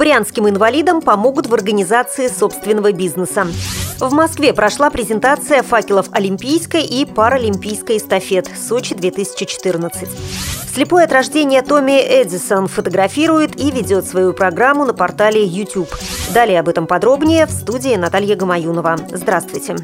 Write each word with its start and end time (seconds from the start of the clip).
Брянским 0.00 0.48
инвалидам 0.48 1.02
помогут 1.02 1.46
в 1.46 1.52
организации 1.52 2.28
собственного 2.28 2.90
бизнеса. 2.90 3.46
В 3.98 4.10
Москве 4.14 4.54
прошла 4.54 4.88
презентация 4.88 5.62
факелов 5.62 6.06
Олимпийской 6.12 6.84
и 6.86 7.04
Паралимпийской 7.04 7.98
эстафет 7.98 8.48
Сочи-2014. 8.48 10.08
Слепой 10.72 11.04
от 11.04 11.12
рождения 11.12 11.60
Томми 11.60 12.00
Эдисон 12.00 12.66
фотографирует 12.66 13.60
и 13.60 13.70
ведет 13.70 14.06
свою 14.06 14.32
программу 14.32 14.86
на 14.86 14.94
портале 14.94 15.44
YouTube. 15.44 15.94
Далее 16.32 16.60
об 16.60 16.70
этом 16.70 16.86
подробнее 16.86 17.44
в 17.44 17.50
студии 17.50 17.94
Наталья 17.96 18.36
Гамаюнова. 18.36 18.96
Здравствуйте. 19.12 19.76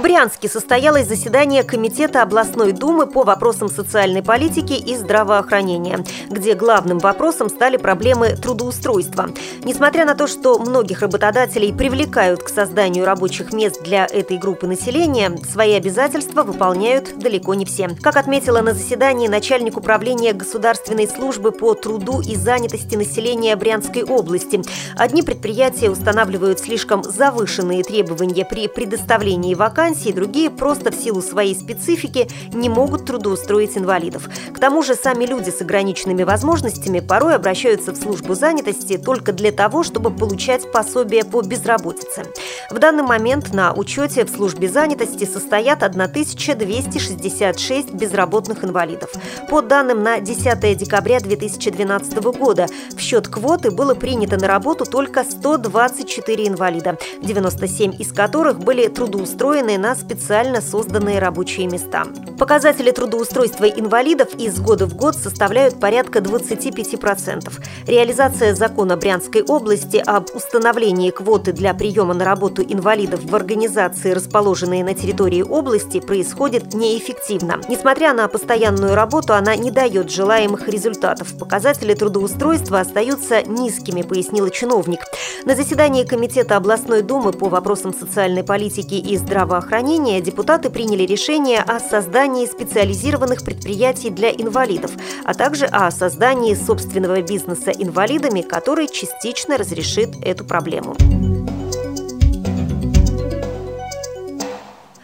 Брянске 0.00 0.48
состоялось 0.48 1.06
заседание 1.06 1.62
Комитета 1.62 2.22
областной 2.22 2.72
думы 2.72 3.06
по 3.06 3.22
вопросам 3.22 3.68
социальной 3.68 4.22
политики 4.22 4.72
и 4.72 4.96
здравоохранения, 4.96 6.04
где 6.30 6.54
главным 6.54 6.98
вопросом 6.98 7.50
стали 7.50 7.76
проблемы 7.76 8.30
трудоустройства. 8.30 9.28
Несмотря 9.62 10.06
на 10.06 10.14
то, 10.14 10.26
что 10.26 10.58
многих 10.58 11.02
работодателей 11.02 11.72
привлекают 11.72 12.42
к 12.42 12.48
созданию 12.48 13.04
рабочих 13.04 13.52
мест 13.52 13.82
для 13.82 14.06
этой 14.06 14.38
группы 14.38 14.66
населения, 14.66 15.36
свои 15.50 15.74
обязательства 15.74 16.44
выполняют 16.44 17.18
далеко 17.18 17.52
не 17.52 17.66
все. 17.66 17.90
Как 18.00 18.16
отметила 18.16 18.62
на 18.62 18.72
заседании 18.72 19.28
начальник 19.28 19.76
управления 19.76 20.32
государственной 20.32 21.08
службы 21.08 21.52
по 21.52 21.74
труду 21.74 22.22
и 22.22 22.36
занятости 22.36 22.96
населения 22.96 23.54
Брянской 23.54 24.04
области, 24.04 24.62
одни 24.96 25.22
предприятия 25.22 25.90
устанавливают 25.90 26.58
слишком 26.58 27.04
завышенные 27.04 27.82
требования 27.82 28.46
при 28.46 28.66
предоставлении 28.66 29.54
вакансий, 29.54 29.89
профессии, 29.90 30.12
другие 30.12 30.50
просто 30.50 30.90
в 30.90 30.94
силу 30.94 31.22
своей 31.22 31.54
специфики 31.54 32.28
не 32.52 32.68
могут 32.68 33.06
трудоустроить 33.06 33.76
инвалидов. 33.76 34.28
К 34.54 34.58
тому 34.58 34.82
же 34.82 34.94
сами 34.94 35.24
люди 35.24 35.50
с 35.50 35.60
ограниченными 35.60 36.22
возможностями 36.22 37.00
порой 37.00 37.34
обращаются 37.34 37.92
в 37.92 37.96
службу 37.96 38.34
занятости 38.34 38.98
только 38.98 39.32
для 39.32 39.52
того, 39.52 39.82
чтобы 39.82 40.10
получать 40.10 40.70
пособие 40.72 41.24
по 41.24 41.42
безработице. 41.42 42.24
В 42.70 42.78
данный 42.78 43.02
момент 43.02 43.52
на 43.52 43.72
учете 43.72 44.24
в 44.24 44.30
службе 44.30 44.68
занятости 44.68 45.24
состоят 45.24 45.82
1266 45.82 47.92
безработных 47.92 48.64
инвалидов. 48.64 49.10
По 49.48 49.62
данным 49.62 50.02
на 50.02 50.20
10 50.20 50.76
декабря 50.76 51.20
2012 51.20 52.14
года 52.38 52.66
в 52.94 53.00
счет 53.00 53.28
квоты 53.28 53.70
было 53.70 53.94
принято 53.94 54.38
на 54.38 54.46
работу 54.46 54.84
только 54.84 55.24
124 55.24 56.48
инвалида, 56.48 56.98
97 57.22 57.94
из 57.98 58.12
которых 58.12 58.60
были 58.60 58.88
трудоустроены 58.88 59.79
на 59.80 59.94
специально 59.94 60.60
созданные 60.60 61.18
рабочие 61.18 61.66
места. 61.66 62.04
Показатели 62.38 62.90
трудоустройства 62.90 63.64
инвалидов 63.64 64.28
из 64.38 64.60
года 64.60 64.86
в 64.86 64.94
год 64.94 65.16
составляют 65.16 65.80
порядка 65.80 66.18
25%. 66.18 67.50
Реализация 67.86 68.54
закона 68.54 68.96
Брянской 68.96 69.42
области 69.42 69.96
об 69.96 70.26
установлении 70.34 71.10
квоты 71.10 71.52
для 71.52 71.72
приема 71.72 72.14
на 72.14 72.24
работу 72.24 72.62
инвалидов 72.62 73.24
в 73.24 73.34
организации, 73.34 74.12
расположенные 74.12 74.84
на 74.84 74.94
территории 74.94 75.42
области, 75.42 76.00
происходит 76.00 76.74
неэффективно. 76.74 77.60
Несмотря 77.68 78.12
на 78.12 78.28
постоянную 78.28 78.94
работу, 78.94 79.32
она 79.32 79.56
не 79.56 79.70
дает 79.70 80.10
желаемых 80.10 80.68
результатов. 80.68 81.38
Показатели 81.38 81.94
трудоустройства 81.94 82.80
остаются 82.80 83.42
низкими, 83.42 84.02
пояснила 84.02 84.50
чиновник. 84.50 85.00
На 85.46 85.56
заседании 85.56 86.04
Комитета 86.04 86.56
областной 86.56 87.02
думы 87.02 87.32
по 87.32 87.48
вопросам 87.48 87.94
социальной 87.94 88.44
политики 88.44 88.94
и 88.94 89.16
здравоохранения 89.16 89.69
здравоохранения 89.70 90.20
депутаты 90.20 90.68
приняли 90.68 91.04
решение 91.04 91.60
о 91.60 91.78
создании 91.78 92.44
специализированных 92.44 93.44
предприятий 93.44 94.10
для 94.10 94.30
инвалидов, 94.32 94.90
а 95.24 95.32
также 95.32 95.66
о 95.66 95.88
создании 95.92 96.54
собственного 96.54 97.22
бизнеса 97.22 97.70
инвалидами, 97.70 98.42
который 98.42 98.88
частично 98.88 99.56
разрешит 99.56 100.10
эту 100.24 100.44
проблему. 100.44 100.96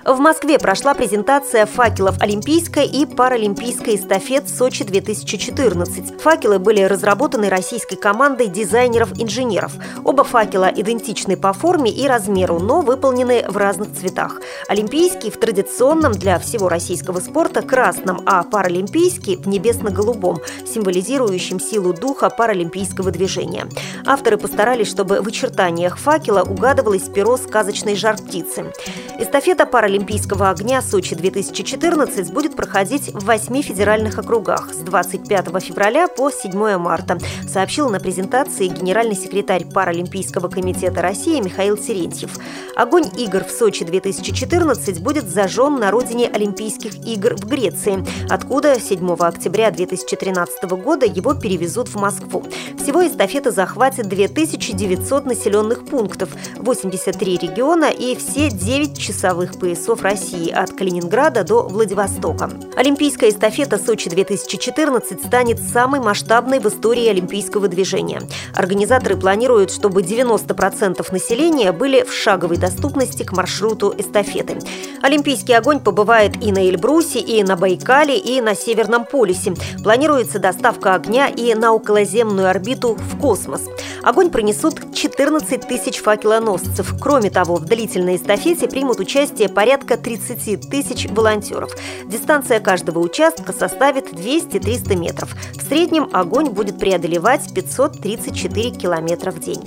В 0.06 0.20
Москве 0.20 0.60
прошла 0.60 0.94
презентация 0.94 1.66
факелов 1.66 2.20
Олимпийской 2.20 2.86
и 2.86 3.04
Паралимпийской 3.06 3.96
эстафет 3.96 4.48
Сочи-2014. 4.48 6.20
Факелы 6.20 6.60
были 6.60 6.82
разработаны 6.82 7.48
российской 7.48 7.96
командой 7.96 8.46
дизайнеров-инженеров. 8.46 9.72
Оба 10.04 10.22
факела 10.22 10.70
идентичны 10.72 11.36
по 11.36 11.52
форме 11.52 11.90
и 11.90 12.06
размеру, 12.06 12.60
но 12.60 12.82
выполнены 12.82 13.46
в 13.48 13.56
разных 13.56 13.96
цветах. 13.98 14.40
Олимпийский 14.68 15.32
в 15.32 15.40
традиционном 15.40 16.12
для 16.12 16.38
всего 16.38 16.68
российского 16.68 17.18
спорта 17.18 17.62
красном, 17.62 18.22
а 18.26 18.44
паралимпийский 18.44 19.34
в 19.34 19.48
небесно-голубом, 19.48 20.38
символизирующем 20.72 21.58
силу 21.58 21.92
духа 21.92 22.30
паралимпийского 22.30 23.10
движения. 23.10 23.66
Авторы 24.06 24.38
постарались, 24.38 24.88
чтобы 24.88 25.20
в 25.20 25.26
очертаниях 25.26 25.98
факела 25.98 26.42
угадывалось 26.44 27.08
перо 27.08 27.36
сказочной 27.36 27.96
жар-птицы. 27.96 28.72
Эстафета 29.18 29.66
паралимпийского 29.66 29.95
Олимпийского 29.96 30.50
огня 30.50 30.82
Сочи-2014 30.82 32.30
будет 32.30 32.54
проходить 32.54 33.14
в 33.14 33.24
восьми 33.24 33.62
федеральных 33.62 34.18
округах 34.18 34.74
с 34.74 34.76
25 34.76 35.62
февраля 35.62 36.06
по 36.06 36.30
7 36.30 36.76
марта, 36.76 37.16
сообщил 37.48 37.88
на 37.88 37.98
презентации 37.98 38.66
генеральный 38.66 39.16
секретарь 39.16 39.64
Паралимпийского 39.64 40.48
комитета 40.48 41.00
России 41.00 41.40
Михаил 41.40 41.78
Терентьев. 41.78 42.36
Огонь 42.76 43.06
игр 43.16 43.42
в 43.42 43.50
Сочи-2014 43.50 45.00
будет 45.00 45.30
зажжен 45.30 45.76
на 45.76 45.90
родине 45.90 46.28
Олимпийских 46.28 46.94
игр 47.06 47.34
в 47.34 47.46
Греции, 47.46 48.04
откуда 48.28 48.78
7 48.78 49.14
октября 49.14 49.70
2013 49.70 50.64
года 50.72 51.06
его 51.06 51.32
перевезут 51.32 51.88
в 51.88 51.96
Москву. 51.96 52.44
Всего 52.78 53.06
эстафета 53.06 53.50
захватит 53.50 54.08
2900 54.08 55.24
населенных 55.24 55.86
пунктов, 55.86 56.28
83 56.58 57.38
региона 57.38 57.86
и 57.86 58.14
все 58.14 58.50
9 58.50 58.98
часовых 58.98 59.58
поясов 59.58 59.85
часов 59.86 60.02
России 60.02 60.50
от 60.50 60.72
Калининграда 60.72 61.44
до 61.44 61.62
Владивостока. 61.62 62.50
Олимпийская 62.76 63.30
эстафета 63.30 63.78
Сочи-2014 63.78 65.26
станет 65.26 65.58
самой 65.58 66.00
масштабной 66.00 66.60
в 66.60 66.66
истории 66.66 67.08
олимпийского 67.08 67.68
движения. 67.68 68.20
Организаторы 68.54 69.16
планируют, 69.16 69.70
чтобы 69.70 70.02
90% 70.02 71.10
населения 71.10 71.72
были 71.72 72.02
в 72.02 72.12
шаговой 72.12 72.58
доступности 72.58 73.22
к 73.22 73.32
маршруту 73.32 73.94
эстафеты. 73.96 74.58
Олимпийский 75.02 75.54
огонь 75.54 75.80
побывает 75.80 76.44
и 76.44 76.52
на 76.52 76.68
Эльбрусе, 76.68 77.18
и 77.18 77.42
на 77.42 77.56
Байкале, 77.56 78.18
и 78.18 78.42
на 78.42 78.54
Северном 78.54 79.06
полюсе. 79.06 79.54
Планируется 79.82 80.38
доставка 80.38 80.94
огня 80.94 81.28
и 81.28 81.54
на 81.54 81.72
околоземную 81.72 82.50
орбиту 82.50 82.94
в 82.94 83.18
космос. 83.18 83.62
Огонь 84.02 84.30
пронесут 84.30 84.94
14 84.94 85.66
тысяч 85.66 85.98
факелоносцев. 85.98 86.94
Кроме 87.00 87.30
того, 87.30 87.56
в 87.56 87.64
длительной 87.64 88.16
эстафете 88.16 88.68
примут 88.68 89.00
участие 89.00 89.48
порядка 89.48 89.96
30 89.96 90.68
тысяч 90.68 91.08
волонтеров. 91.10 91.72
Дистанция 92.04 92.60
каждого 92.66 92.98
участка 92.98 93.52
составит 93.52 94.12
200-300 94.12 94.96
метров. 94.96 95.36
В 95.54 95.62
среднем 95.68 96.10
огонь 96.12 96.50
будет 96.50 96.80
преодолевать 96.80 97.54
534 97.54 98.70
километра 98.72 99.30
в 99.30 99.38
день. 99.38 99.62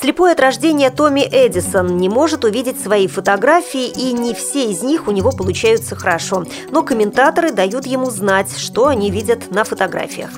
Слепой 0.00 0.30
от 0.30 0.38
рождения 0.38 0.90
Томми 0.90 1.28
Эдисон 1.28 1.96
не 1.96 2.08
может 2.08 2.44
увидеть 2.44 2.80
свои 2.80 3.08
фотографии, 3.08 3.88
и 3.88 4.12
не 4.12 4.34
все 4.34 4.70
из 4.70 4.82
них 4.82 5.08
у 5.08 5.10
него 5.10 5.32
получаются 5.32 5.96
хорошо. 5.96 6.44
Но 6.70 6.84
комментаторы 6.84 7.50
дают 7.50 7.86
ему 7.86 8.10
знать, 8.10 8.56
что 8.56 8.86
они 8.86 9.10
видят 9.10 9.50
на 9.50 9.64
фотографиях. 9.64 10.30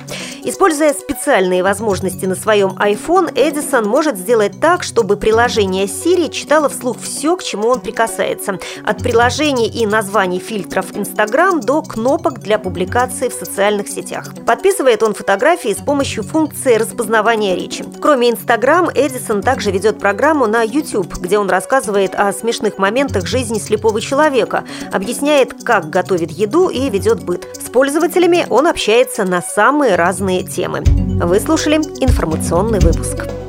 Используя 0.43 0.93
специальные 0.93 1.61
возможности 1.61 2.25
на 2.25 2.33
своем 2.35 2.71
iPhone, 2.79 3.31
Эдисон 3.35 3.85
может 3.85 4.17
сделать 4.17 4.59
так, 4.59 4.81
чтобы 4.81 5.15
приложение 5.15 5.85
Siri 5.85 6.31
читало 6.31 6.67
вслух 6.67 6.97
все, 6.99 7.35
к 7.37 7.43
чему 7.43 7.67
он 7.67 7.79
прикасается. 7.79 8.57
От 8.83 9.03
приложений 9.03 9.67
и 9.67 9.85
названий 9.85 10.39
фильтров 10.39 10.91
Instagram 10.93 11.61
до 11.61 11.83
кнопок 11.83 12.39
для 12.39 12.57
публикации 12.57 13.29
в 13.29 13.33
социальных 13.33 13.87
сетях. 13.87 14.33
Подписывает 14.45 15.03
он 15.03 15.13
фотографии 15.13 15.73
с 15.73 15.83
помощью 15.83 16.23
функции 16.23 16.75
распознавания 16.75 17.55
речи. 17.55 17.85
Кроме 18.01 18.29
Instagram, 18.31 18.89
Эдисон 18.95 19.43
также 19.43 19.69
ведет 19.69 19.99
программу 19.99 20.47
на 20.47 20.63
YouTube, 20.63 21.17
где 21.19 21.37
он 21.37 21.49
рассказывает 21.49 22.15
о 22.15 22.33
смешных 22.33 22.79
моментах 22.79 23.27
жизни 23.27 23.59
слепого 23.59 24.01
человека, 24.01 24.63
объясняет, 24.91 25.63
как 25.63 25.91
готовит 25.91 26.31
еду 26.31 26.69
и 26.69 26.89
ведет 26.89 27.23
быт. 27.23 27.47
Пользователями 27.73 28.45
он 28.49 28.67
общается 28.67 29.23
на 29.23 29.41
самые 29.41 29.95
разные 29.95 30.43
темы. 30.43 30.81
Вы 30.85 31.39
слушали 31.39 31.75
информационный 31.75 32.79
выпуск. 32.79 33.40